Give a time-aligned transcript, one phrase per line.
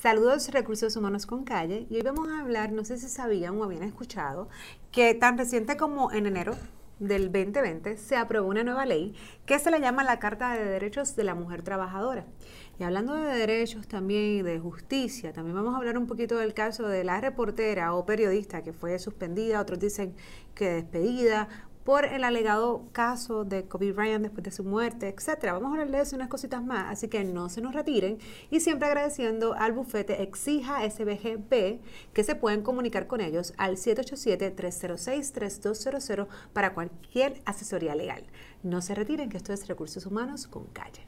[0.00, 3.64] Saludos Recursos Humanos con Calle y hoy vamos a hablar, no sé si sabían o
[3.64, 4.48] habían escuchado,
[4.92, 6.54] que tan reciente como en enero
[7.00, 11.16] del 2020 se aprobó una nueva ley que se le llama la Carta de Derechos
[11.16, 12.26] de la Mujer Trabajadora.
[12.78, 16.54] Y hablando de derechos también y de justicia, también vamos a hablar un poquito del
[16.54, 20.14] caso de la reportera o periodista que fue suspendida, otros dicen
[20.54, 21.48] que despedida
[21.88, 25.54] por el alegado caso de Kobe Bryant después de su muerte, etcétera.
[25.54, 28.18] Vamos a hablar de unas cositas más, así que no se nos retiren
[28.50, 31.78] y siempre agradeciendo al bufete Exija SBGB
[32.12, 38.22] que se pueden comunicar con ellos al 787-306-3200 para cualquier asesoría legal.
[38.62, 41.06] No se retiren que esto es Recursos Humanos con Calle.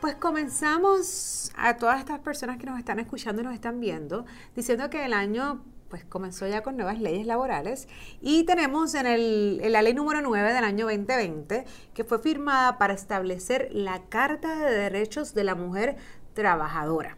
[0.00, 4.90] Pues comenzamos a todas estas personas que nos están escuchando y nos están viendo, diciendo
[4.90, 7.88] que el año pues comenzó ya con nuevas leyes laborales
[8.20, 12.78] y tenemos en, el, en la ley número 9 del año 2020 que fue firmada
[12.78, 15.96] para establecer la Carta de Derechos de la Mujer
[16.34, 17.16] Trabajadora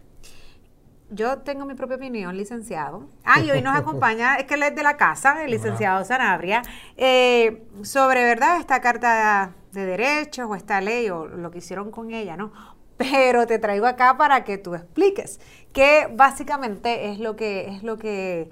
[1.11, 3.09] yo tengo mi propia opinión, licenciado.
[3.25, 6.63] Ah, y hoy nos acompaña, es que él es de la casa, el licenciado Sanabria,
[6.97, 12.13] eh, sobre, ¿verdad?, esta carta de derechos o esta ley o lo que hicieron con
[12.13, 12.53] ella, ¿no?
[12.97, 15.41] Pero te traigo acá para que tú expliques
[15.73, 18.51] qué básicamente es lo que, es lo que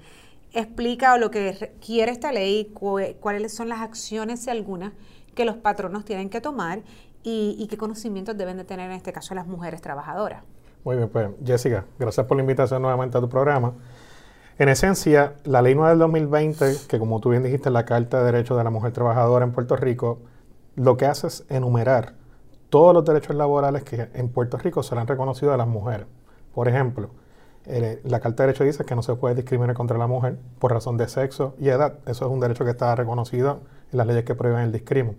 [0.53, 4.93] explica o lo que quiere esta ley, cuáles son las acciones, y algunas,
[5.35, 6.81] que los patronos tienen que tomar
[7.23, 10.43] y, qué conocimientos deben de tener en este caso las mujeres trabajadoras.
[10.83, 13.73] Muy bien, pues Jessica, gracias por la invitación nuevamente a tu programa.
[14.57, 18.25] En esencia, la Ley 9 del 2020, que como tú bien dijiste, la Carta de
[18.25, 20.19] Derechos de la Mujer Trabajadora en Puerto Rico,
[20.79, 22.13] lo que hace es enumerar
[22.69, 26.07] todos los derechos laborales que en Puerto Rico serán reconocidos a las mujeres.
[26.53, 27.09] Por ejemplo,
[27.65, 30.95] la Carta de Derechos dice que no se puede discriminar contra la mujer por razón
[30.95, 31.95] de sexo y edad.
[32.05, 33.59] Eso es un derecho que está reconocido
[33.91, 35.17] en las leyes que prohíben el discrimen.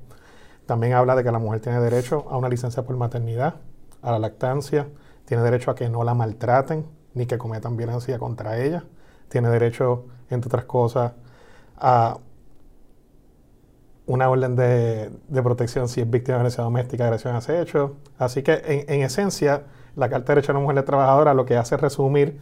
[0.64, 3.56] También habla de que la mujer tiene derecho a una licencia por maternidad,
[4.00, 4.89] a la lactancia,
[5.27, 8.84] tiene derecho a que no la maltraten ni que cometan violencia contra ella.
[9.29, 11.13] Tiene derecho, entre otras cosas,
[11.77, 12.17] a
[14.10, 17.94] una orden de, protección si es víctima de violencia doméstica, agresión hace hecho.
[18.18, 19.62] Así que, en, esencia,
[19.94, 22.40] la Carta de Derechos de la Mujer Trabajadora lo que hace es resumir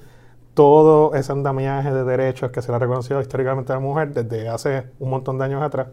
[0.54, 4.48] todo ese andamiaje de derechos que se le ha reconocido históricamente a la mujer desde
[4.48, 5.88] hace un montón de años atrás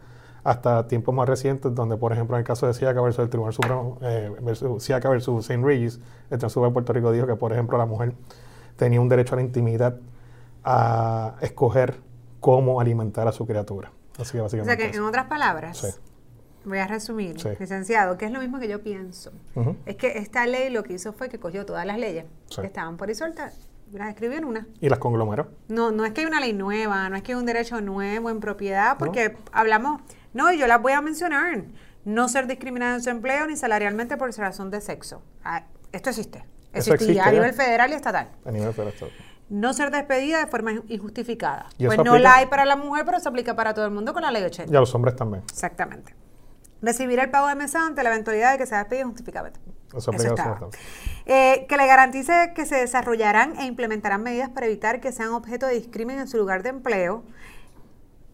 [0.45, 3.53] hasta tiempos más recientes, donde, por ejemplo, en el caso de Siaca versus el Tribunal
[3.53, 5.61] Supremo, eh, versus Siaca versus St.
[5.61, 5.99] Regis,
[6.29, 8.13] el Tribunal de Puerto Rico dijo que, por ejemplo, la mujer
[8.77, 9.97] tenía un derecho a la intimidad
[10.63, 11.95] a escoger
[12.39, 13.91] cómo alimentar a su criatura.
[14.19, 14.61] Así que básicamente.
[14.61, 15.99] O sea que, en otras palabras,
[16.63, 19.31] voy a resumir, licenciado, que es lo mismo que yo pienso.
[19.85, 22.25] Es que esta ley lo que hizo fue que cogió todas las leyes
[22.55, 24.67] que estaban por ahí sueltas las escribió en una.
[24.81, 25.47] ¿Y las conglomeró?
[25.67, 28.29] No, no es que hay una ley nueva, no es que hay un derecho nuevo
[28.29, 30.01] en propiedad, porque hablamos
[30.33, 31.63] no, y yo las voy a mencionar.
[32.03, 35.23] No ser discriminado en su empleo ni salarialmente por razón de sexo.
[35.43, 36.45] Ah, esto existe.
[36.73, 38.29] Existe a nivel federal y estatal.
[38.43, 38.93] A nivel federal.
[39.49, 41.67] No ser despedida de forma injustificada.
[41.77, 44.23] Pues no la hay para la mujer, pero se aplica para todo el mundo con
[44.23, 44.73] la ley 80.
[44.73, 45.43] Y a los hombres también.
[45.43, 46.15] Exactamente.
[46.81, 49.59] Recibir el pago de mesa ante la eventualidad de que sea despedido injustificadamente.
[49.95, 50.69] Eso, Eso
[51.25, 55.67] eh, que le garantice que se desarrollarán e implementarán medidas para evitar que sean objeto
[55.67, 57.23] de discriminación en su lugar de empleo,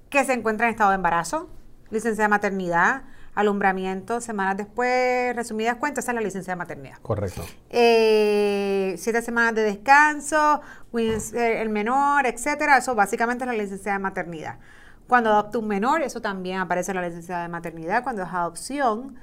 [0.10, 1.50] que se encuentra en estado de embarazo,
[1.92, 6.98] licencia de maternidad, alumbramiento, semanas después, resumidas cuentas, esa es la licencia de maternidad.
[7.02, 7.46] Correcto.
[7.70, 10.62] Eh, siete semanas de descanso,
[10.94, 14.60] eh, el menor, etcétera, eso básicamente es la licencia de maternidad.
[15.08, 19.16] Cuando adopta un menor, eso también aparece en la licencia de maternidad, cuando es adopción.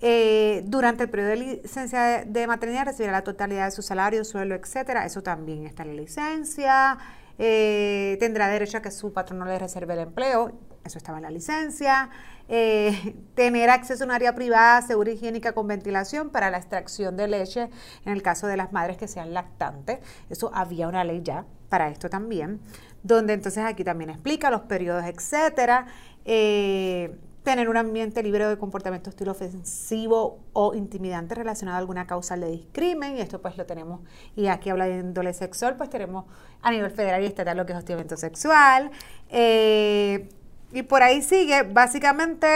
[0.00, 4.54] Eh, durante el periodo de licencia de, maternidad recibirá la totalidad de su salario, sueldo,
[4.54, 6.98] etcétera, eso también está en la licencia.
[7.38, 10.52] tendrá derecho a que su patrón no le reserve el empleo,
[10.84, 12.10] eso estaba en la licencia,
[12.48, 17.28] eh, tener acceso a un área privada, segura, higiénica, con ventilación para la extracción de
[17.28, 17.70] leche
[18.04, 19.98] en el caso de las madres que sean lactantes.
[20.30, 22.60] Eso había una ley ya para esto también,
[23.02, 25.86] donde entonces aquí también explica los periodos, etcétera.
[26.24, 32.36] Eh, tener un ambiente libre de comportamiento estilo ofensivo o intimidante relacionado a alguna causa
[32.36, 34.00] de discrimen, y esto pues lo tenemos,
[34.34, 36.24] y aquí habla de índole sexual, pues tenemos
[36.60, 38.90] a nivel federal y estatal lo que es hostigamiento sexual,
[39.28, 40.28] eh,
[40.76, 42.46] y por ahí sigue, básicamente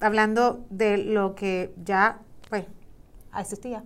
[0.00, 2.64] hablando de lo que ya, pues,
[3.38, 3.82] existía.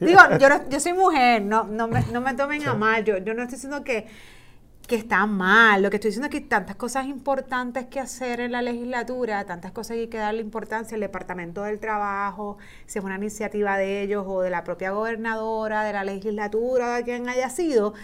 [0.00, 3.32] Digo, yo, yo soy mujer, no, no, me, no me tomen a mal, yo, yo
[3.32, 4.06] no estoy diciendo que,
[4.86, 8.38] que está mal, lo que estoy diciendo es que hay tantas cosas importantes que hacer
[8.40, 10.94] en la legislatura, tantas cosas que hay que darle importancia.
[10.94, 15.84] Al Departamento del Trabajo, si es una iniciativa de ellos o de la propia gobernadora,
[15.84, 17.94] de la legislatura, de quien haya sido,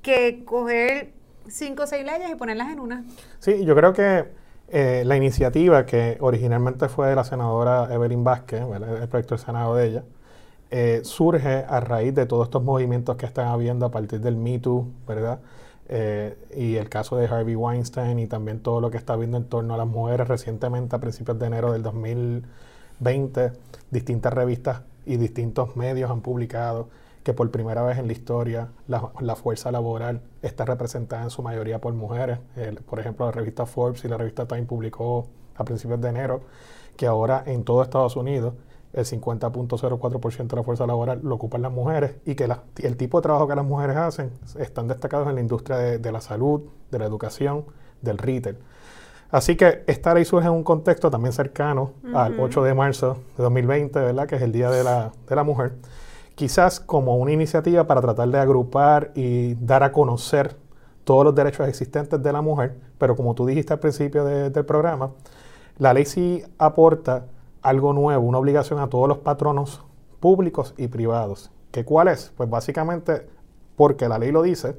[0.00, 1.12] que coger
[1.48, 3.04] cinco o seis leyes y ponerlas en una.
[3.40, 8.62] Sí, yo creo que eh, la iniciativa que originalmente fue de la senadora Evelyn Vázquez,
[8.62, 10.04] el proyecto del Senado de ella,
[10.70, 14.58] eh, surge a raíz de todos estos movimientos que están habiendo a partir del Me
[14.58, 15.38] Too, ¿verdad?
[15.88, 19.44] Eh, y el caso de Harvey Weinstein y también todo lo que está viendo en
[19.44, 23.52] torno a las mujeres recientemente a principios de enero del 2020,
[23.92, 26.88] distintas revistas y distintos medios han publicado
[27.26, 31.80] que por primera vez en la historia la, fuerza laboral está representada en su mayoría
[31.80, 32.38] por mujeres.
[32.88, 35.26] por ejemplo, la revista Forbes y la revista Time publicó
[35.56, 36.42] a principios de enero
[36.96, 38.54] que ahora en todo Estados Unidos
[38.92, 42.48] el 50.04% de la fuerza laboral lo ocupan las mujeres y que
[42.84, 44.30] el tipo de trabajo que las mujeres hacen
[44.60, 46.60] están destacados en la industria de, la salud,
[46.92, 47.64] de la educación,
[48.02, 48.56] del retail.
[49.32, 53.42] Así que esta ley surge en un contexto también cercano al 8 de marzo de
[53.42, 54.28] 2020, ¿verdad?
[54.28, 55.72] que es el Día de la, de la Mujer
[56.36, 60.54] quizás como una iniciativa para tratar de agrupar y dar a conocer
[61.02, 65.10] todos los derechos existentes de la mujer, pero como tú dijiste al principio del programa,
[65.78, 67.26] la ley sí aporta
[67.62, 69.82] algo nuevo, una obligación a todos los patronos
[70.20, 71.50] públicos y privados.
[71.70, 72.32] ¿Qué cuál es?
[72.36, 73.26] Pues básicamente,
[73.74, 74.76] porque la ley lo dice,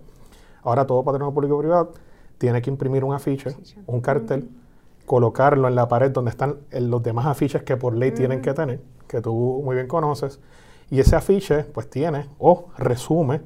[0.61, 1.93] ahora todo patrono público y privado
[2.37, 3.55] tiene que imprimir un afiche,
[3.87, 4.49] un cartel,
[5.07, 8.81] colocarlo en la pared donde están los demás afiches que por ley tienen que tener,
[9.07, 10.39] que tú muy bien conoces,
[10.89, 13.41] y ese afiche pues tiene o resume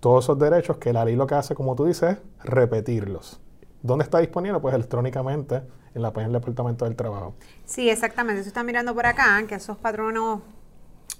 [0.00, 3.40] todos esos derechos que la ley lo que hace, como tú dices, es repetirlos.
[3.82, 4.60] ¿Dónde está disponible?
[4.60, 5.62] Pues electrónicamente
[5.94, 7.34] en la página del Departamento del Trabajo.
[7.64, 8.42] Sí, exactamente.
[8.42, 10.40] Se está mirando por acá que esos patronos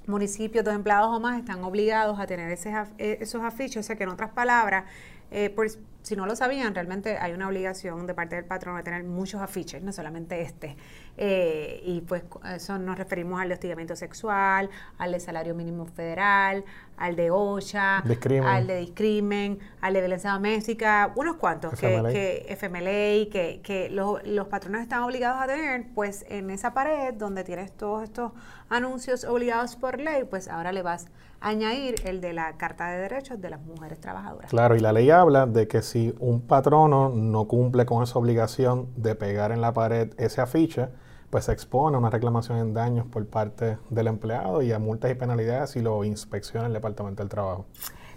[0.06, 4.04] municipios, dos empleados o más están obligados a tener eh, esos afiches, o sea que
[4.04, 4.84] en otras palabras,
[5.30, 8.84] eh, pues, si no lo sabían, realmente hay una obligación de parte del patrón de
[8.84, 10.76] tener muchos afiches, no solamente este.
[11.16, 12.22] Eh, y pues
[12.54, 16.64] eso nos referimos al de hostigamiento sexual, al de salario mínimo federal,
[16.96, 18.04] al de OSHA,
[18.44, 22.12] al de discrimen, al de violencia doméstica, unos cuantos FMLA.
[22.12, 26.72] que, que FMLA, que, que los, los patrones están obligados a tener, pues en esa
[26.72, 28.30] pared donde tienes todos estos
[28.68, 31.06] anuncios obligados por ley, pues ahora le vas
[31.40, 34.50] a añadir el de la Carta de Derechos de las Mujeres Trabajadoras.
[34.50, 38.88] Claro, y la ley habla de que si un patrono no cumple con esa obligación
[38.96, 40.88] de pegar en la pared ese afiche,
[41.30, 45.10] pues se expone a una reclamación en daños por parte del empleado y a multas
[45.10, 47.66] y penalidades si lo inspecciona el Departamento del Trabajo.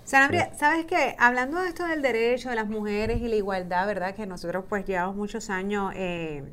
[0.04, 1.16] Sanabria, ¿sabes qué?
[1.20, 4.16] Hablando de esto del derecho de las mujeres y la igualdad, ¿verdad?
[4.16, 6.44] Que nosotros pues llevamos muchos años eh,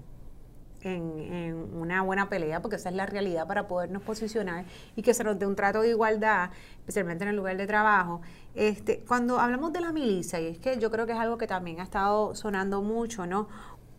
[0.87, 5.25] en, una buena pelea, porque esa es la realidad para podernos posicionar y que se
[5.25, 8.21] nos dé un trato de igualdad, especialmente en el lugar de trabajo.
[8.55, 11.47] Este, cuando hablamos de la milicia, y es que yo creo que es algo que
[11.47, 13.49] también ha estado sonando mucho, ¿no?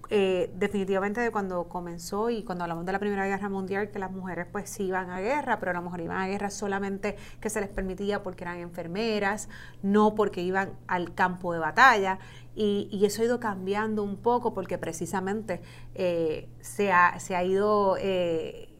[0.09, 4.11] Eh, definitivamente de cuando comenzó y cuando hablamos de la Primera Guerra Mundial, que las
[4.11, 7.49] mujeres pues sí iban a guerra, pero a lo mejor iban a guerra solamente que
[7.49, 9.49] se les permitía porque eran enfermeras,
[9.81, 12.19] no porque iban al campo de batalla.
[12.55, 15.61] Y, eso ha ido cambiando un poco porque precisamente
[15.93, 17.97] eh, se, ha, se, ha, ido...
[17.99, 18.73] Eh,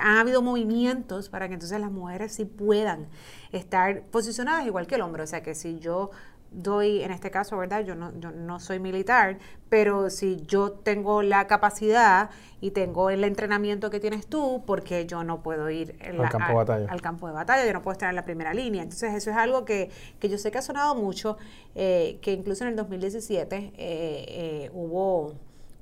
[0.00, 3.08] han habido movimientos para que entonces las mujeres sí puedan
[3.52, 5.22] estar posicionadas igual que el hombre.
[5.22, 6.10] O sea que si yo
[6.54, 7.84] doy, en este caso, ¿verdad?
[7.84, 12.30] Yo no, yo no soy militar, pero si yo tengo la capacidad
[12.60, 16.54] y tengo el entrenamiento que tienes tú, porque yo no puedo ir al, campo de
[16.54, 16.86] batalla.
[16.90, 18.82] al campo de batalla, yo no puedo estar en la primera línea.
[18.82, 19.90] Entonces, eso es algo que,
[20.20, 21.36] que yo sé que ha sonado mucho,
[21.74, 25.34] eh, que incluso en el 2017 eh, eh, hubo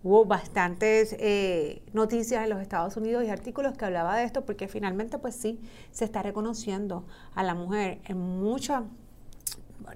[0.05, 1.17] hubo bastantes
[1.93, 5.61] noticias en los Estados Unidos y artículos que hablaba de esto porque finalmente pues sí
[5.93, 7.07] se está reconociendo
[7.37, 8.83] a la mujer en muchas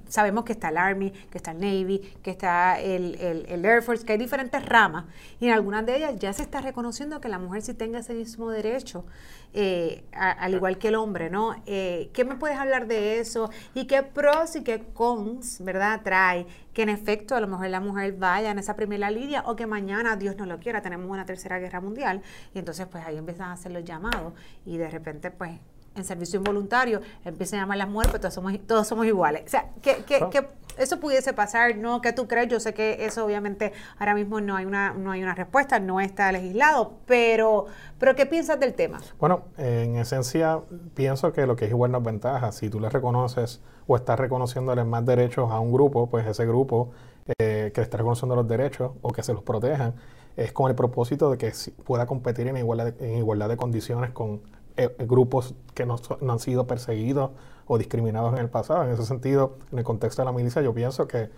[0.09, 3.17] sabemos que está el Army, que está el Navy, que está el,
[3.65, 5.05] Air Force, que hay diferentes ramas,
[5.41, 8.15] y en algunas de ellas ya se está reconociendo que la mujer sí tenga ese
[8.15, 9.05] mismo derecho,
[9.53, 11.55] eh, al igual que el hombre, ¿no?
[11.67, 13.51] Eh, ¿Qué me puedes hablar de eso?
[13.75, 17.81] ¿Y qué pros y qué cons, verdad, trae que en efecto a lo mejor la
[17.81, 21.25] mujer vaya en esa primera línea o que mañana, Dios no lo quiera, tenemos una
[21.25, 22.21] tercera guerra mundial,
[22.55, 24.35] y entonces pues ahí empiezan a hacer los llamados,
[24.67, 25.59] y de repente pues
[25.97, 29.43] en servicio involuntario, empiezan a llamar las mujeres, pero todos somos, todos somos iguales.
[29.47, 30.47] O sea, que, que,
[30.79, 32.01] eso pudiese pasar, ¿no?
[32.03, 32.49] ¿Qué tú crees?
[32.49, 36.01] Yo sé que eso obviamente ahora mismo no hay una, no hay una respuesta, no
[36.01, 37.67] está legislado, pero,
[37.99, 39.01] pero ¿qué piensas del tema?
[39.19, 40.61] Bueno, en esencia
[40.95, 42.53] pienso que lo que es igual no es ventaja.
[42.53, 46.91] Si tú le reconoces o estás reconociéndole más derechos a un grupo, pues ese grupo
[47.39, 49.95] eh, que está reconociendo los derechos o que se los protejan,
[50.37, 51.53] es con el propósito de que
[51.85, 54.43] pueda competir en igualdad en igualdad de condiciones con
[54.77, 55.97] eh, grupos que no,
[56.29, 57.31] han sido perseguidos
[57.67, 58.85] o discriminados en el pasado.
[58.85, 61.31] En ese sentido, en el contexto de la milicia, yo pienso que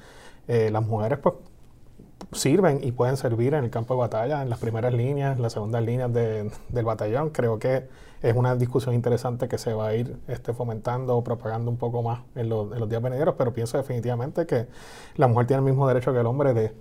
[0.49, 1.35] eh, las mujeres pues,
[2.33, 5.53] sirven y pueden servir en el campo de batalla, en las primeras líneas, en las
[5.53, 7.31] segundas líneas de- del batallón.
[7.31, 7.89] Creo que
[8.23, 12.03] es una discusión interesante que se va a ir este, fomentando o propagando un poco
[12.03, 14.67] más en, los- en los días venideros, pero pienso definitivamente que
[15.17, 16.75] la mujer tiene el mismo derecho que el hombre de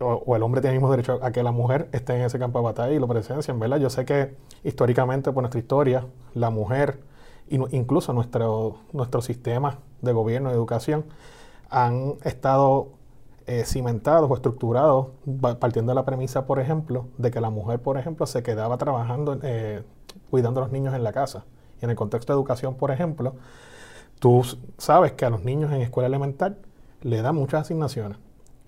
[0.00, 2.58] o, el hombre tiene el mismo derecho a que la mujer esté en ese campo
[2.58, 3.78] de batalla y lo presencien, ¿verdad?
[3.78, 7.00] Yo sé que históricamente por nuestra historia, la mujer,
[7.48, 11.04] incluso nuestro, nuestro sistema de gobierno y educación,
[11.70, 12.88] han estado
[13.46, 15.08] eh, cimentados o estructurados
[15.58, 19.38] partiendo de la premisa, por ejemplo, de que la mujer, por ejemplo, se quedaba trabajando,
[19.42, 19.82] eh,
[20.30, 21.44] cuidando a los niños en la casa.
[21.80, 23.34] Y en el contexto de educación, por ejemplo,
[24.18, 24.42] tú
[24.76, 26.58] sabes que a los niños en escuela elemental
[27.02, 28.18] le dan muchas asignaciones.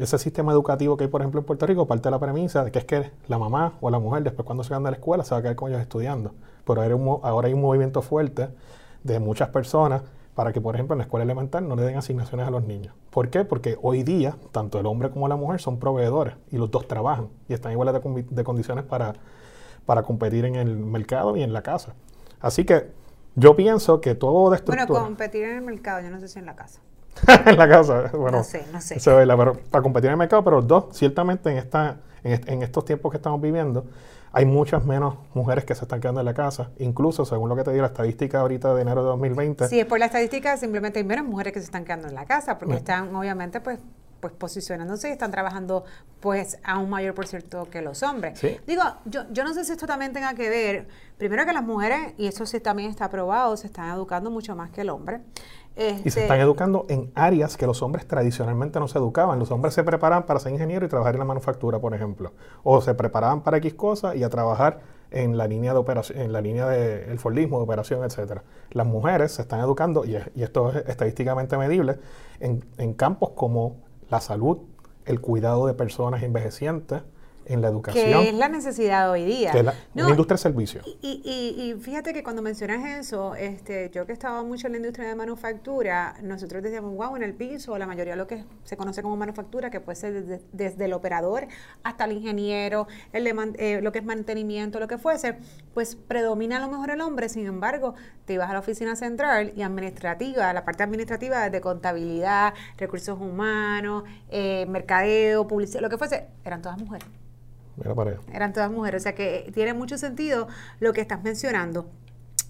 [0.00, 2.72] Ese sistema educativo que hay, por ejemplo, en Puerto Rico parte de la premisa de
[2.72, 5.24] que es que la mamá o la mujer, después cuando se van de la escuela,
[5.24, 6.32] se va a quedar con ellos estudiando.
[6.64, 8.48] Pero ahora hay un, mo- ahora hay un movimiento fuerte
[9.04, 10.02] de muchas personas
[10.34, 12.94] para que, por ejemplo, en la escuela elemental no le den asignaciones a los niños.
[13.10, 13.44] ¿Por qué?
[13.44, 17.28] Porque hoy día, tanto el hombre como la mujer son proveedores y los dos trabajan
[17.48, 17.94] y están iguales
[18.30, 19.14] de, condiciones para,
[19.84, 21.94] para competir en el mercado y en la casa.
[22.40, 22.90] Así que
[23.34, 25.00] yo pienso que todo de Bueno, estructura...
[25.02, 26.80] competir en el mercado, yo no sé si en la casa.
[27.46, 28.96] en la casa, bueno, no sé, no sé.
[28.96, 32.40] eso es la- pero para competir en el mercado, pero dos, ciertamente en, esta, en,
[32.48, 33.84] en estos tiempos que estamos viviendo,
[34.32, 36.70] hay muchas menos mujeres que se están quedando en la casa.
[36.78, 39.86] Incluso, según lo que te dio la estadística ahorita de enero de 2020, Si es
[39.86, 42.76] por la estadística, simplemente hay menos mujeres que se están quedando en la casa, porque
[42.76, 43.80] están obviamente pues
[44.20, 45.84] pues posicionándose y están trabajando
[46.20, 48.38] pues a un mayor por ciento que los hombres.
[48.38, 48.58] Sí.
[48.66, 50.86] Digo, yo, yo no sé si esto también tenga que ver,
[51.16, 54.70] primero que las mujeres, y eso sí también está probado, se están educando mucho más
[54.70, 55.20] que el hombre.
[55.76, 59.38] y se Este, están educando en áreas que los hombres tradicionalmente no se educaban.
[59.38, 62.32] Los hombres se preparaban para ser ingeniero y trabajar en la manufactura, por ejemplo.
[62.62, 64.80] O se preparaban para X cosas y a trabajar
[65.12, 68.44] en la línea de operación, en la línea del Fordismo, de operación, etcétera.
[68.70, 71.98] Las mujeres se están educando, y, y esto es estadísticamente medible,
[72.40, 73.76] en, en campos como
[74.10, 74.58] la salud,
[75.04, 77.02] el cuidado de personas envejecientes,
[77.52, 79.50] en la educación, que es la necesidad hoy día.
[79.52, 80.80] que es la, No, una industria de servicio.
[81.02, 84.76] Y, y- y fíjate que cuando mencionas eso, este, yo que estaba mucho en la
[84.78, 88.76] industria de manufactura, nosotros decíamos, wow, en el piso, la mayoría de lo que se
[88.76, 91.46] conoce como manufactura, que puede ser desde, desde el operador
[91.82, 95.36] hasta el ingeniero, el de man- eh, lo que es mantenimiento, lo que fuese,
[95.74, 99.52] pues predomina a lo mejor el hombre, sin embargo, te ibas a la oficina central
[99.56, 106.26] y administrativa, la parte administrativa de contabilidad, recursos humanos, eh, mercadeo, publicidad, lo que fuese,
[106.44, 107.06] eran todas mujeres
[108.32, 110.48] Eran todas mujeres, o sea que tiene mucho sentido
[110.80, 111.88] lo que estás mencionando.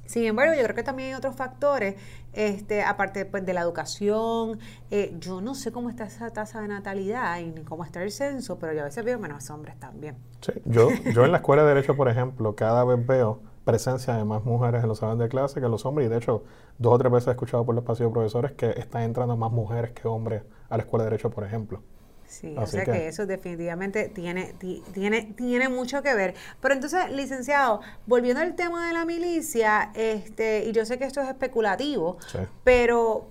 [0.07, 1.95] Sin embargo, yo creo que también hay otros factores,
[2.33, 4.59] este, aparte pues, de la educación.
[4.91, 8.11] eh, yo no sé cómo está esa tasa de natalidad y ni cómo está el
[8.11, 10.17] censo, pero yo a veces veo menos hombres también.
[10.41, 14.25] Sí, Yo, yo en la escuela de Derecho, por ejemplo, cada vez veo presencia de
[14.25, 16.07] más mujeres en los salones de clase que los hombres.
[16.07, 16.43] Y de hecho,
[16.79, 19.53] dos o tres veces he escuchado por los pasillos de profesores que están entrando más
[19.53, 21.83] mujeres que hombres a la escuela de Derecho, por ejemplo.
[22.31, 26.35] Sí, o sea que, que- eso definitivamente tiene, ti- tiene, tiene mucho que ver.
[26.61, 31.21] Pero entonces, licenciado, volviendo al tema de la milicia, este, y yo sé que esto
[31.21, 32.39] es especulativo, Sí.
[32.63, 33.27] pero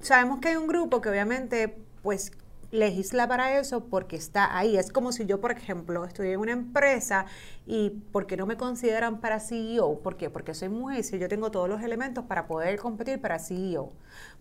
[0.00, 2.32] sabemos que hay un grupo que obviamente pues
[2.72, 4.76] legisla para eso porque está ahí.
[4.76, 7.26] Es como si yo, por ejemplo, estoy en una empresa
[7.66, 10.00] y ¿por qué no me consideran para CEO?
[10.00, 10.30] ¿Por qué?
[10.30, 13.92] Porque soy mujer y si yo tengo todos los elementos para poder competir para CEO.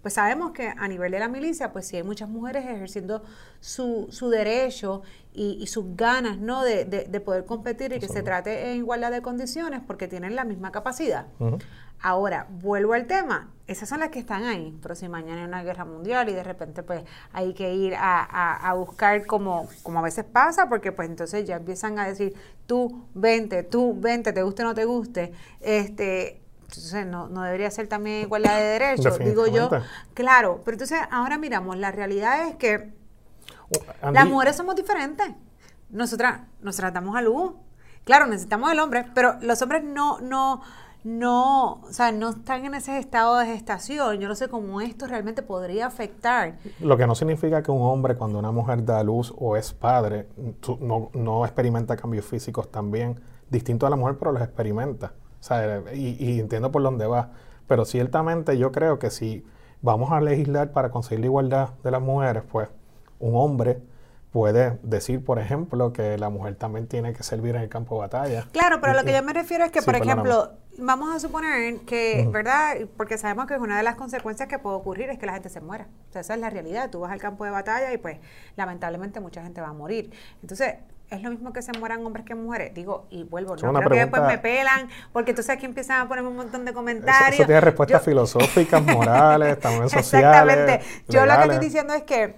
[0.01, 3.21] Pues sabemos que a nivel de la milicia, pues sí hay muchas mujeres ejerciendo
[3.59, 5.01] su, su derecho
[5.33, 6.63] y, y sus ganas, ¿no?
[6.63, 10.35] De, de- de poder competir y que se trate en igualdad de condiciones porque tienen
[10.35, 11.27] la misma capacidad.
[12.01, 13.49] Ahora, vuelvo al tema.
[13.67, 14.77] Esas son las que están ahí.
[14.81, 18.19] Pero si mañana hay una guerra mundial y de repente pues hay que ir a,
[18.23, 22.33] a- a buscar como, como a veces pasa, porque pues entonces ya empiezan a decir,
[22.65, 25.31] tú vente, tú vente, te guste o no te guste.
[25.61, 29.69] Este, entonces no, no debería ser también igualdad de derechos, digo yo.
[30.13, 32.99] Claro, pero entonces ahora miramos, la realidad es que
[33.73, 35.27] Uh, las mujeres somos diferentes.
[35.89, 37.53] Nosotras, nosotras damos a luz.
[38.03, 40.61] Claro, necesitamos el hombre, pero los hombres no, no,
[41.03, 44.19] no, o sea, no están en ese estado de gestación.
[44.19, 46.57] Yo no sé cómo esto realmente podría afectar.
[46.79, 50.27] Lo que no significa que un hombre cuando una mujer da luz o es padre
[50.79, 55.13] no, no experimenta cambios físicos también distintos a la mujer, pero los experimenta.
[55.39, 57.31] O sea, y, y entiendo por dónde va.
[57.67, 59.43] Pero ciertamente yo creo que si
[59.81, 62.69] vamos a legislar para conseguir la igualdad de las mujeres, pues
[63.19, 63.81] un hombre
[64.31, 68.01] puede decir, por ejemplo, que la mujer también tiene que servir en el campo de
[68.01, 68.47] batalla.
[68.51, 71.79] Claro, pero lo que yo me refiero es que, Sí, por ejemplo, vamos a suponer
[71.81, 72.27] que.
[72.31, 72.77] ¿verdad?
[72.95, 75.59] Porque sabemos que una de las consecuencias que puede ocurrir es que la gente se
[75.59, 75.87] muera.
[76.09, 76.89] O sea, esa es la realidad.
[76.89, 78.19] Tú vas al campo de batalla y pues
[78.55, 80.11] lamentablemente mucha gente va a morir.
[80.41, 80.75] Entonces,
[81.09, 82.73] es lo mismo que se mueran hombres que mujeres.
[82.73, 86.29] Digo, y vuelvo, no creo que después me pelan, porque entonces aquí empiezan a ponerme
[86.29, 87.33] un montón de comentarios.
[87.33, 90.53] eso tiene respuestas Yo- filosóficas, morales, también sociales.
[90.55, 90.85] Exactamente.
[91.09, 92.33] Yo lo que estoy diciendo es que,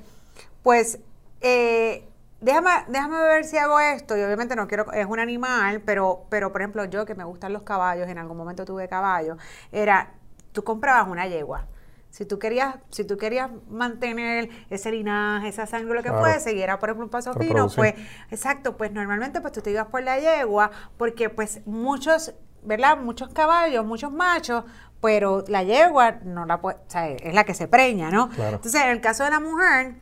[0.63, 0.97] pues,
[1.43, 2.07] Eh,
[2.39, 6.51] déjame, déjame ver si hago esto, y obviamente no quiero, es un animal, pero, pero
[6.51, 9.37] por ejemplo, yo que me gustan los caballos, en algún momento tuve caballo,
[9.71, 10.13] era,
[10.53, 11.67] tú comprabas una yegua.
[12.09, 16.61] Si tú querías, si tú querías mantener ese linaje, esa sangre, lo que fuese, y
[16.61, 17.95] era por ejemplo un paso fino, pues,
[18.29, 22.97] exacto, pues normalmente pues tú te ibas por la yegua, porque pues muchos, ¿verdad?
[22.97, 24.63] Muchos caballos, muchos machos,
[25.01, 28.29] pero la yegua no la puede, o sea, es la que se preña, ¿no?
[28.37, 29.95] Entonces, en el caso de la mujer,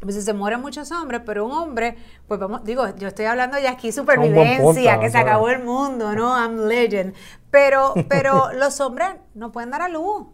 [0.00, 3.72] pues se mueren muchos hombres, pero un hombre, pues vamos, digo, yo estoy hablando ya
[3.72, 6.36] aquí supervivencia, que se acabó el mundo, ¿no?
[6.36, 7.14] I'm legend.
[7.50, 10.26] Pero, pero los hombres no pueden dar a luz.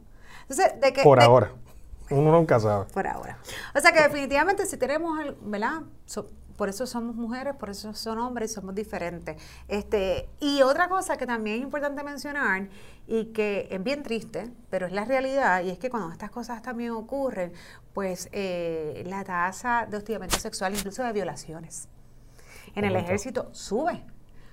[1.02, 1.52] Por ahora.
[2.10, 2.84] Uno nunca sabe.
[2.92, 3.38] Por ahora.
[3.74, 5.82] O sea que definitivamente si tenemos, el, ¿verdad?
[6.56, 9.36] por eso somos mujeres, por eso son hombres somos diferentes.
[9.68, 12.68] Este, y otra cosa que también es importante mencionar
[13.06, 16.62] y que es bien triste, pero es la realidad, y es que cuando estas cosas
[16.62, 17.52] también ocurren,
[17.96, 21.88] pues eh, la tasa de hostigamiento sexual, incluso de violaciones,
[22.74, 24.04] en el ejército sube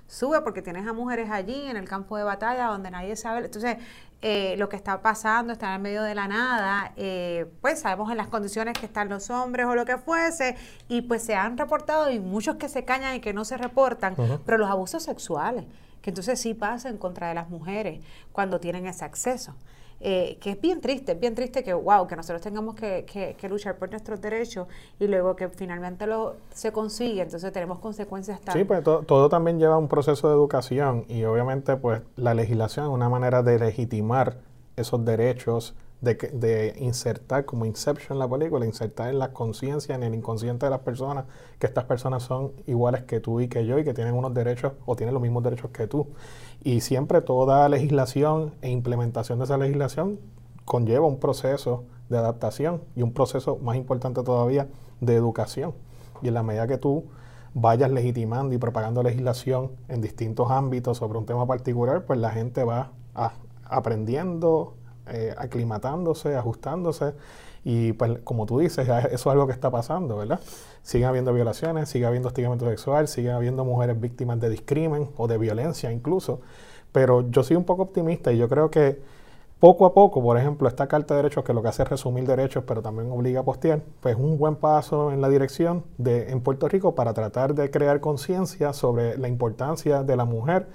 [0.06, 3.44] sube porque tienes a mujeres allí en el campo de batalla donde nadie sabe.
[3.44, 3.76] Entonces,
[4.22, 8.16] eh, lo que está pasando, está en medio de la nada, eh, pues sabemos en
[8.16, 10.56] las condiciones que están los hombres o lo que fuese,
[10.88, 14.14] y pues se han reportado, y muchos que se cañan y que no se reportan,
[14.46, 15.66] pero los abusos sexuales,
[16.00, 19.54] que entonces sí pasan en contra de las mujeres cuando tienen ese acceso.
[20.00, 23.76] Eh, que es bien triste, es bien triste que, wow, que nosotros tengamos que, luchar
[23.76, 28.54] por nuestros derechos y luego que finalmente lo se consigue, entonces tenemos consecuencias tan...
[28.54, 32.92] Sí, pues todo, también lleva un proceso de educación y obviamente pues la legislación es
[32.92, 34.36] una manera de legitimar
[34.76, 40.66] esos derechos, de, insertar como Inception la película, insertar en la conciencia, en el inconsciente
[40.66, 41.24] de las personas,
[41.58, 44.72] que estas personas son iguales que tú y que yo y que tienen unos derechos
[44.86, 46.08] o tienen los mismos derechos que tú.
[46.62, 50.18] Y siempre toda legislación e implementación de esa legislación
[50.64, 54.68] conlleva un proceso de adaptación y un proceso más importante todavía
[55.00, 55.74] de educación.
[56.22, 57.04] Y en la medida que tú
[57.54, 62.64] vayas legitimando y propagando legislación en distintos ámbitos sobre un tema particular, pues la gente
[62.64, 62.92] va
[63.64, 64.74] aprendiendo,
[65.08, 67.14] eh, aclimatándose, ajustándose.
[67.64, 70.40] Y pues como tú dices, eso es algo que está pasando, ¿verdad?
[70.82, 75.38] Sigue habiendo violaciones, sigue habiendo hostigamiento sexual, sigue habiendo mujeres víctimas de discrimen o de
[75.38, 76.40] violencia incluso.
[76.92, 79.00] Pero yo soy un poco optimista y yo creo que
[79.60, 82.26] poco a poco, por ejemplo, esta Carta de Derechos que lo que hace es resumir
[82.26, 86.42] derechos, pero también obliga a postear, pues un buen paso en la dirección de en
[86.42, 90.66] Puerto Rico para tratar de crear conciencia sobre la importancia de la mujer,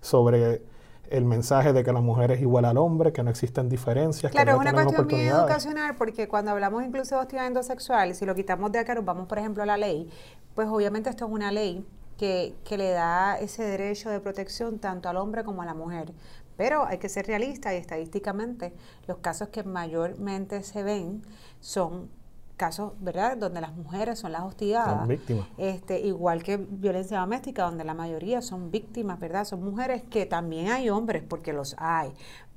[0.00, 0.62] sobre
[1.10, 4.32] el mensaje de que la mujer es igual al hombre, que no existen diferencias.
[4.32, 8.34] Claro, es una cuestión muy educacional porque cuando hablamos incluso de hostigamiento sexual, si lo
[8.34, 10.10] quitamos de acá, nos vamos por ejemplo a la ley,
[10.54, 15.08] pues obviamente esto es una ley que, que le da ese derecho de protección tanto
[15.08, 16.12] al hombre como a la mujer.
[16.56, 18.72] Pero hay que ser realista y estadísticamente
[19.06, 21.22] los casos que mayormente se ven
[21.60, 22.08] son
[22.56, 24.98] casos, ¿verdad?, donde las mujeres son las hostigadas.
[24.98, 25.46] Son víctimas.
[25.58, 29.44] Este, igual que violencia doméstica, donde la mayoría son víctimas, ¿verdad?
[29.44, 32.12] Son mujeres que también hay hombres, porque los hay.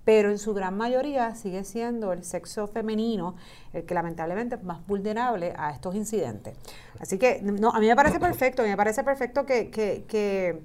[0.06, 3.36] Pero en su gran mayoría sigue siendo el sexo femenino
[3.74, 6.56] el que lamentablemente es más vulnerable a estos incidentes.
[7.00, 10.06] Así que, no, a mí me parece perfecto, a mí me parece perfecto que, que,
[10.08, 10.62] que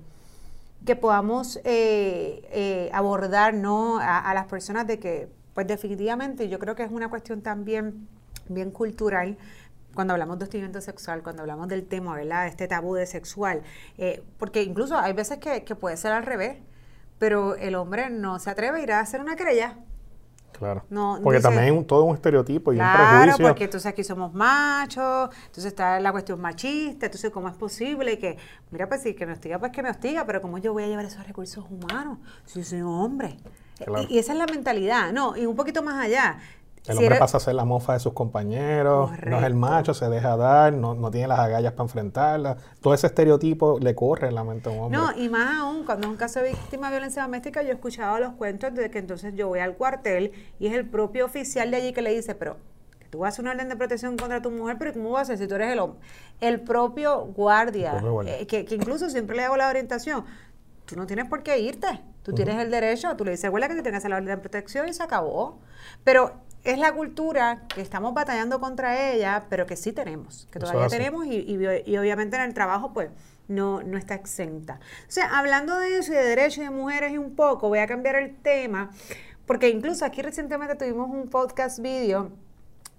[0.84, 3.98] que podamos eh, eh, abordar ¿no?
[3.98, 8.06] a, a, las personas de que, pues definitivamente, yo creo que es una cuestión también
[8.48, 9.36] bien cultural
[9.94, 12.46] cuando hablamos de hostigamiento sexual, cuando hablamos del tema, ¿verdad?
[12.46, 13.62] Este tabú de sexual.
[13.96, 16.58] Eh, porque incluso hay veces que, puede ser al revés,
[17.18, 19.78] pero el hombre no se atreve a ir a hacer una querella.
[20.52, 20.84] Claro.
[20.88, 23.36] No, porque también es todo un estereotipo y un prejuicio.
[23.36, 28.18] Claro, porque entonces aquí somos machos, entonces está la cuestión machista, entonces cómo es posible
[28.20, 28.36] que,
[28.70, 30.86] mira, pues si que me hostiga, pues que me hostiga, pero cómo yo voy a
[30.86, 33.36] llevar esos recursos humanos si soy un hombre.
[34.08, 36.38] Y, y, esa es la mentalidad, no, y un poquito más allá.
[36.86, 40.08] El hombre pasa a ser la mofa de sus compañeros, no es el macho, se
[40.10, 42.58] deja dar, no, no tiene las agallas para enfrentarla.
[42.82, 44.98] Todo ese estereotipo le corre en la mente a un hombre.
[44.98, 47.72] No, y más aún, cuando es un caso de víctima de violencia doméstica, yo he
[47.72, 51.70] escuchado los cuentos de que entonces yo voy al cuartel y es el propio oficial
[51.70, 52.58] de allí que le dice, pero
[53.08, 55.32] tú vas a hacer una orden de protección contra tu mujer, pero ¿cómo vas a
[55.32, 56.00] hacer si tú eres el hombre?
[56.42, 60.26] El propio guardia, eh, que, que incluso siempre le hago la orientación,
[60.84, 62.02] tú no tienes por qué irte.
[62.24, 64.88] Tú tienes el derecho, tú le dices, abuela, que te tienes la orden de protección
[64.88, 65.60] y se acabó.
[66.04, 66.32] Pero
[66.64, 71.26] es la cultura que estamos batallando contra ella, pero que sí tenemos, que todavía tenemos
[71.26, 71.44] y,
[71.86, 73.10] y, obviamente en el trabajo pues
[73.48, 74.80] no, no está exenta.
[75.06, 77.86] O sea, hablando de eso y de derechos de mujeres y un poco, voy a
[77.86, 78.90] cambiar el tema,
[79.46, 82.30] porque incluso aquí recientemente tuvimos un podcast video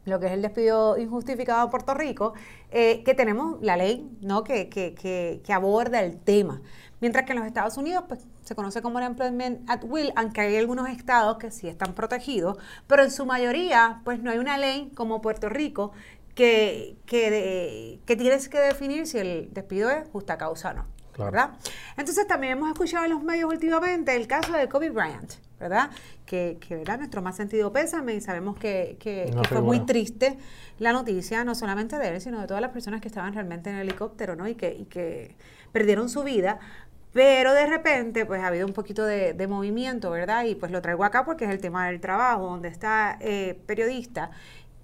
[0.05, 2.33] lo que es el despido injustificado en Puerto Rico,
[2.71, 4.43] eh, que tenemos la ley ¿no?
[4.43, 6.61] que, que, que, que aborda el tema.
[7.01, 10.55] Mientras que en los Estados Unidos pues, se conoce como employment at will, aunque hay
[10.55, 14.91] algunos estados que sí están protegidos, pero en su mayoría pues no hay una ley
[14.95, 15.91] como Puerto Rico
[16.35, 20.95] que, que, que tienes que definir si el despido es justa causa o no.
[21.17, 21.51] ¿verdad?
[21.97, 25.89] Entonces también hemos escuchado en los medios últimamente el caso de Kobe Bryant, ¿verdad?
[26.25, 26.97] Que, que ¿verdad?
[26.97, 30.37] Nuestro más sentido pésame y sabemos que, que, fue muy triste
[30.79, 33.77] la noticia, no solamente de él, sino de todas las personas que estaban realmente en
[33.77, 34.47] el helicóptero, ¿no?
[34.47, 35.35] Y que, y que
[35.71, 36.59] perdieron su vida.
[37.15, 40.43] Pero de repente, pues ha habido un poquito de, de, movimiento, ¿verdad?
[40.43, 44.31] Y pues lo traigo acá porque es el tema del trabajo, donde está eh, periodista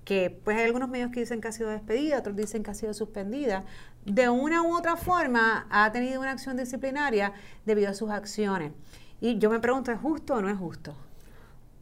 [0.05, 2.73] que pues hay algunos medios que dicen que ha sido despedida, otros dicen que ha
[2.73, 3.65] sido suspendida,
[4.05, 7.33] de una u otra forma ha tenido una acción disciplinaria
[7.65, 8.71] debido a sus acciones.
[9.19, 10.95] Y yo me pregunto, ¿es justo o no es justo?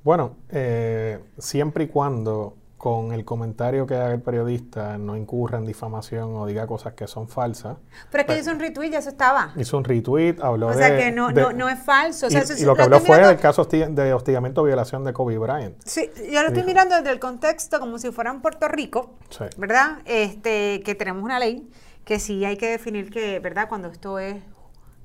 [0.03, 5.65] Bueno, eh, siempre y cuando con el comentario que haga el periodista no incurra en
[5.65, 7.75] difamación o diga cosas que son falsas.
[8.09, 9.51] Pero es que pues hizo un retweet, ya eso estaba.
[9.57, 10.75] Hizo un retweet, habló de...
[10.75, 12.27] O sea que no, no, es falso.
[12.29, 15.75] y, lo que habló fue del caso de hostigamiento o violación de Kobe Bryant.
[15.83, 19.15] Sí, yo lo estoy mirando desde el contexto como si fuera en Puerto Rico,
[19.57, 19.99] ¿verdad?
[20.05, 21.69] Este, que tenemos una ley
[22.05, 23.67] que sí hay que definir que, ¿verdad?
[23.67, 24.37] Cuando esto es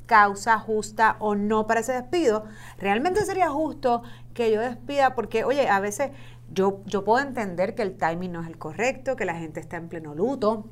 [0.06, 2.44] causa justa o no para ese despido,
[2.78, 4.02] realmente sería justo
[4.34, 6.10] que yo despida porque, oye, a veces
[6.52, 9.76] yo, yo puedo entender que el timing no es el correcto, que la gente está
[9.76, 10.64] en pleno luto,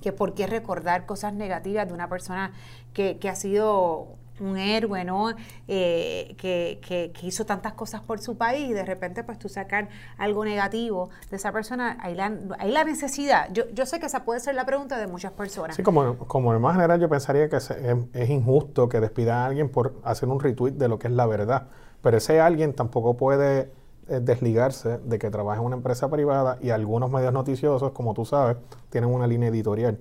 [0.00, 2.52] que por qué recordar cosas negativas de una persona
[2.92, 5.30] que, que ha sido un héroe, ¿no?
[5.68, 9.88] Eh, que, que, hizo tantas cosas por su país y de repente pues tú sacar
[10.18, 13.48] algo negativo de esa persona, hay la, hay la necesidad.
[13.52, 15.76] Yo, yo sé que esa puede ser la pregunta de muchas personas.
[15.76, 19.46] Sí, como, como en más general yo pensaría que es, es, injusto que despida a
[19.46, 21.68] alguien por hacer un retweet de lo que es la verdad,
[22.02, 23.70] pero ese alguien tampoco puede
[24.08, 28.56] desligarse de que trabaja en una empresa privada y algunos medios noticiosos, como tú sabes,
[28.90, 29.98] tienen una línea editorial.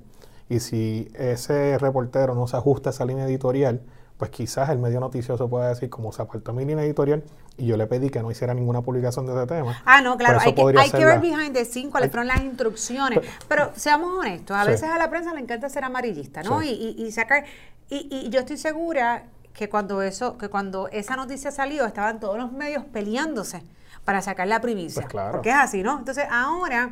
[0.49, 3.81] Y si ese reportero no se ajusta a esa línea editorial,
[4.17, 7.23] pues quizás el medio noticioso pueda decir, como se apartó mi línea editorial
[7.57, 9.81] y yo le pedí que no hiciera ninguna publicación de ese tema.
[9.85, 13.19] Ah, no, claro, hay que, hay que, ver behind the scenes cuáles fueron las instrucciones.
[13.47, 16.61] Pero, seamos honestos, a veces a la prensa le encanta ser amarillista, ¿no?
[16.61, 17.45] Y, y, y, sacar.
[17.89, 22.37] Y, y yo estoy segura que cuando eso, que cuando esa noticia salió, estaban todos
[22.37, 23.63] los medios peleándose
[24.11, 25.03] para sacar la primicia.
[25.03, 25.31] Pues claro.
[25.31, 25.97] Porque es así, ¿no?
[25.97, 26.91] Entonces, ahora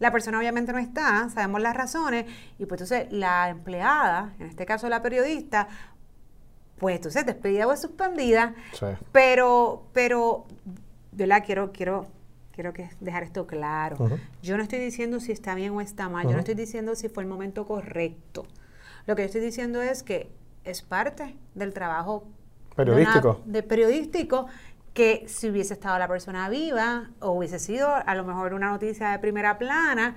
[0.00, 2.26] la persona obviamente no está, sabemos las razones,
[2.58, 5.66] y pues entonces la empleada, en este caso la periodista,
[6.76, 8.84] pues entonces despedida o suspendida, sí.
[9.12, 10.44] pero, pero,
[11.12, 11.42] ¿verdad?
[11.46, 12.06] Quiero, quiero,
[12.52, 13.96] quiero que dejar esto claro.
[14.42, 17.08] Yo no estoy diciendo si está bien o está mal, yo no estoy diciendo si
[17.08, 18.44] fue el momento correcto.
[19.06, 20.30] Lo que yo estoy diciendo es que
[20.64, 22.24] es parte del trabajo
[22.76, 23.40] periodístico.
[23.46, 24.48] De, de periodístico
[24.98, 29.10] que si hubiese estado la persona viva o hubiese sido a lo mejor una noticia
[29.10, 30.16] de primera plana,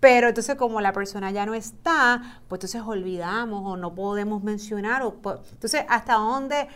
[0.00, 5.02] pero entonces como la persona ya no está, pues entonces olvidamos o no podemos mencionar,
[5.02, 5.14] o,
[5.52, 6.68] entonces hasta dónde...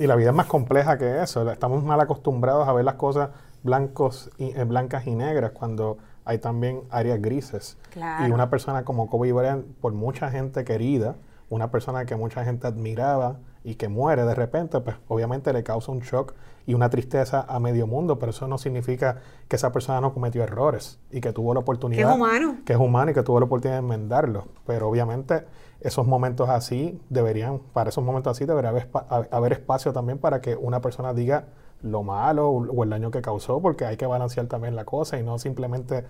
[0.00, 3.30] Y la vida es más compleja que eso, estamos mal acostumbrados a ver las cosas
[3.62, 7.78] blancos y, eh, blancas y negras cuando hay también áreas grises.
[7.90, 8.26] Claro.
[8.26, 11.14] Y una persona como Kobe Bryant, por mucha gente querida,
[11.48, 15.90] una persona que mucha gente admiraba y que muere de repente, pues obviamente le causa
[15.90, 16.34] un shock
[16.66, 20.44] y una tristeza a medio mundo, pero eso no significa que esa persona no cometió
[20.44, 22.06] errores y que tuvo la oportunidad.
[22.06, 22.56] Que es humano.
[22.64, 24.44] Que es humano y que tuvo la oportunidad de enmendarlo.
[24.68, 25.46] Pero obviamente
[25.80, 28.88] esos momentos así deberían, para esos momentos así debería haber,
[29.32, 31.46] haber espacio también para que una persona diga
[31.82, 35.24] lo malo o el daño que causó, porque hay que balancear también la cosa y
[35.24, 36.04] no simplemente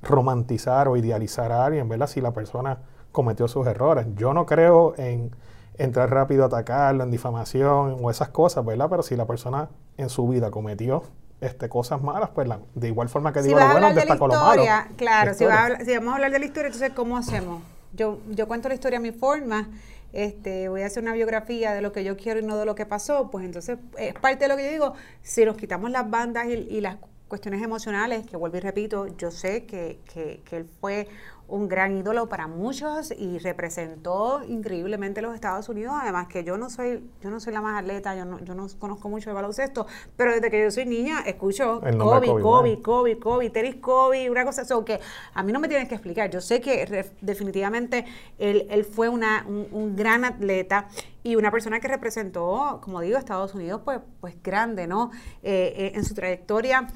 [0.00, 2.06] romantizar o idealizar a alguien, ¿verdad?
[2.06, 2.78] Si la persona
[3.12, 4.06] cometió sus errores.
[4.16, 5.32] Yo no creo en
[5.78, 8.88] entrar rápido a atacarlo, en difamación o esas cosas, ¿verdad?
[8.90, 11.02] Pero si la persona en su vida cometió
[11.40, 14.62] este, cosas malas, pues de igual forma que digo lo bueno, destaco lo malo.
[14.96, 17.62] Claro, si, va si, vamos a hablar de la historia, entonces, ¿cómo hacemos?
[17.92, 19.68] Yo, yo cuento la historia a mi forma,
[20.12, 22.74] este, voy a hacer una biografía de lo que yo quiero y no de lo
[22.74, 26.08] que pasó, pues entonces es parte de lo que yo digo, si nos quitamos las
[26.08, 26.96] bandas y, y las
[27.28, 31.08] cuestiones emocionales, que vuelvo y repito, yo sé que, que, que él fue
[31.46, 35.94] un gran ídolo para muchos y representó increíblemente los Estados Unidos.
[36.00, 38.66] Además que yo no soy, yo no soy la más atleta, yo no, yo no
[38.78, 43.50] conozco mucho de baloncesto, pero desde que yo soy niña escucho Kobe, Kobe, Kobe, Kobe,
[43.50, 45.00] Terry Kobe, una cosa así que
[45.34, 46.30] a mí no me tienes que explicar.
[46.30, 48.04] Yo sé que definitivamente
[48.38, 50.88] él, él fue una, un, gran atleta
[51.22, 55.10] y una persona que representó, como digo, Estados Unidos, pues, pues grande, ¿no?
[55.42, 56.88] Eh, eh, en su trayectoria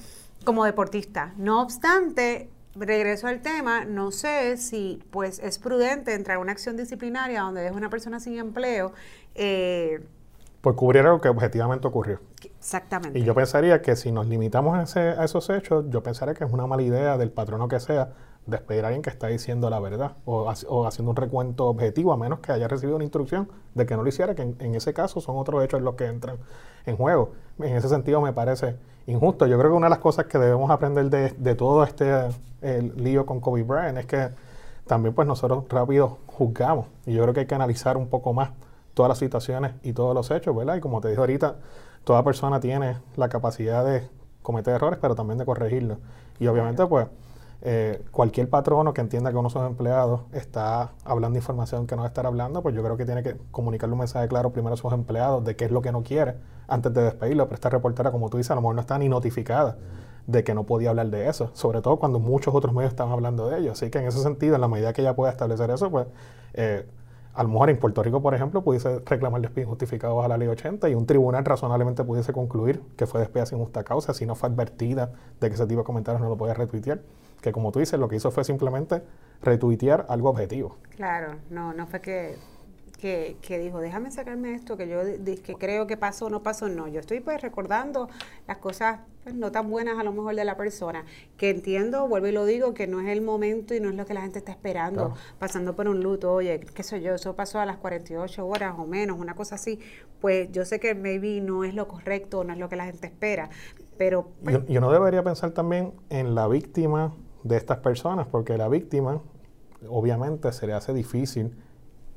[0.44, 1.34] como deportista.
[1.36, 6.76] No obstante, regreso al tema, no sé si pues es prudente entrar a una acción
[6.76, 8.92] disciplinaria donde deja una persona sin empleo.
[9.34, 10.00] Eh,
[10.60, 12.20] por cubrir algo que objetivamente ocurrió.
[12.58, 13.18] Exactamente.
[13.18, 16.44] Y yo pensaría que si nos limitamos a, ese, a, esos hechos, yo pensaría que
[16.44, 18.12] es una mala idea del patrono que sea
[18.48, 22.40] despedir a alguien que está diciendo la verdad o, haciendo un recuento objetivo, a menos
[22.40, 25.36] que haya recibido una instrucción de que no lo hiciera, que en, ese caso son
[25.36, 26.38] otros hechos los que entran
[26.86, 27.32] en juego.
[27.58, 29.46] En ese sentido me parece injusto.
[29.46, 32.28] Yo creo que una de las cosas que debemos aprender de, todo este
[32.96, 34.30] lío con Kobe Bryant es que
[34.86, 38.50] también pues nosotros rápido juzgamos y yo creo que hay que analizar un poco más
[38.94, 40.76] todas las situaciones y todos los hechos, ¿verdad?
[40.76, 41.56] Y como te dije ahorita,
[42.04, 44.08] toda persona tiene la capacidad de
[44.42, 45.98] cometer errores, pero también de corregirlos.
[46.40, 47.06] Y obviamente pues
[47.60, 52.02] eh, cualquier patrono que entienda que uno de sus empleados está hablando información que no
[52.02, 54.76] debe estar hablando, pues yo creo que tiene que comunicarle un mensaje claro primero a
[54.76, 56.36] sus empleados de qué es lo que no quiere
[56.68, 57.46] antes de despedirlo.
[57.46, 59.76] Pero esta reportera, como tú dices, a lo mejor no está ni notificada
[60.28, 63.48] de que no podía hablar de eso, sobre todo cuando muchos otros medios estaban hablando
[63.48, 63.72] de ello.
[63.72, 66.06] Así que en ese sentido, en la medida que ella pueda establecer eso, pues
[66.52, 66.86] eh,
[67.34, 70.48] a lo mejor en Puerto Rico, por ejemplo, pudiese reclamar despidos justificados a la ley
[70.48, 74.34] 80 y un tribunal razonablemente pudiese concluir que fue despedida sin justa causa si no
[74.34, 77.00] fue advertida de que ese tipo de comentarios no lo podía retuitear
[77.40, 79.02] que como tú dices, lo que hizo fue simplemente
[79.42, 80.76] retuitear algo objetivo.
[80.96, 82.36] Claro, no, no fue que,
[82.98, 85.00] que, dijo, déjame sacarme esto, que yo
[85.44, 88.08] que creo que pasó o no pasó, no, yo estoy pues recordando
[88.48, 91.04] las cosas pues, no tan buenas a lo mejor de la persona,
[91.36, 94.04] que entiendo, vuelvo y lo digo, que no es el momento y no es lo
[94.04, 97.60] que la gente está esperando, pasando por un luto, oye, qué sé yo, eso pasó
[97.60, 99.78] a las 48 horas o menos, una cosa así,
[100.20, 103.06] pues yo sé que maybe no es lo correcto, no es lo que la gente
[103.06, 103.48] espera,
[103.96, 104.30] pero...
[104.42, 109.20] Pues yo, no debería pensar también en la víctima de estas personas, porque la víctima,
[109.88, 111.54] obviamente, se le hace difícil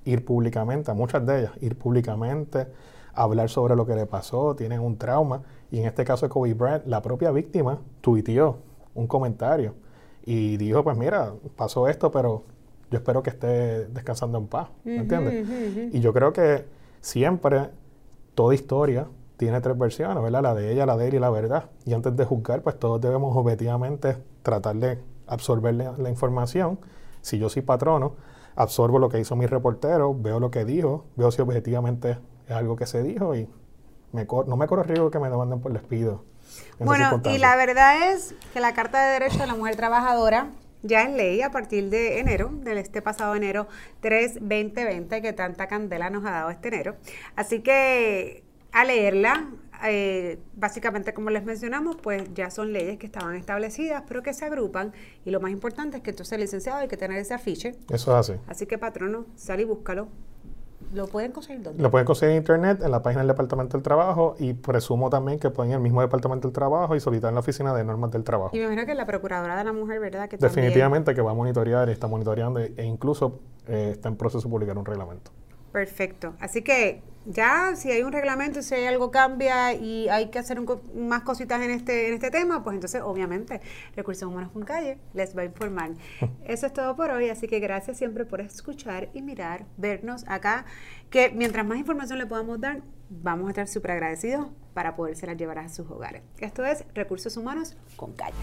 [0.05, 2.67] ir públicamente, a muchas de ellas, ir públicamente,
[3.13, 6.53] hablar sobre lo que le pasó, tienen un trauma, y en este caso de Kobe
[6.53, 8.57] Bryant, la propia víctima tuiteó
[8.95, 9.73] un comentario
[10.25, 12.43] y dijo, pues mira, pasó esto, pero
[12.89, 15.93] yo espero que esté descansando en paz, ¿me entiendes?
[15.93, 16.65] Y yo creo que
[16.99, 17.69] siempre,
[18.36, 19.07] toda historia
[19.41, 20.43] tiene tres versiones, ¿verdad?
[20.43, 21.71] La de ella, la de él y la verdad.
[21.84, 26.80] Y antes de juzgar, pues todos debemos objetivamente tratar de absorber la, información.
[27.23, 28.17] Si yo soy patrono,
[28.56, 32.75] absorbo lo que hizo mi reportero, veo lo que dijo, veo si objetivamente es algo
[32.75, 33.49] que se dijo y
[34.12, 36.23] me no me corro riesgo que me demanden por despido.
[36.77, 40.51] Bueno, y la verdad es que la Carta de Derechos de la Mujer Trabajadora
[40.84, 43.67] ya es ley a partir de enero, del este pasado enero
[44.01, 46.97] 3 2020, que tanta candela nos ha dado este enero.
[47.36, 49.49] Así que a leerla,
[49.84, 54.45] eh, básicamente como les mencionamos, pues ya son leyes que estaban establecidas, pero que se
[54.45, 54.93] agrupan
[55.25, 57.75] y lo más importante es que entonces licenciado hay que tener ese afiche.
[57.89, 58.39] Eso es así.
[58.47, 60.07] Así que patrono, sal y búscalo.
[60.93, 61.81] ¿Lo pueden conseguir dónde?
[61.81, 65.39] Lo pueden conseguir en internet, en la página del Departamento del Trabajo y presumo también
[65.39, 68.12] que pueden ir al mismo Departamento del Trabajo y solicitar en la Oficina de Normas
[68.12, 68.55] del Trabajo.
[68.55, 70.27] Y me imagino que la Procuradora de la Mujer, ¿verdad?
[70.27, 74.47] Que Definitivamente que va a monitorear y está monitoreando e incluso eh, está en proceso
[74.47, 75.31] de publicar un reglamento.
[75.71, 76.36] Perfecto.
[76.39, 80.60] Así que ya si hay un reglamento, si hay algo cambia y hay que hacer
[80.95, 83.62] más cositas en este, en este tema, pues entonces obviamente
[83.95, 85.91] Recursos Humanos con Calle les va a informar.
[86.45, 90.65] Eso es todo por hoy, así que gracias siempre por escuchar y mirar, vernos acá,
[91.10, 95.60] que mientras más información le podamos dar, vamos a estar súper agradecidos para poderse llevar
[95.60, 96.23] a sus hogares.
[96.39, 98.36] Esto es Recursos Humanos con Calle.